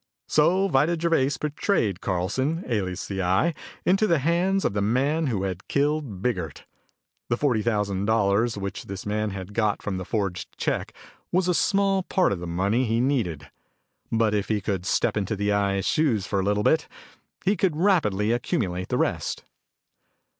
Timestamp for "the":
3.05-3.21, 4.07-4.17, 4.73-4.81, 7.29-7.37, 9.97-10.03, 12.39-12.47, 15.35-15.51, 18.89-18.97